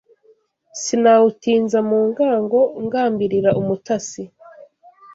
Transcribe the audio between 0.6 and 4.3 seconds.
Sinawutinza mu ngango ngambirira umutasi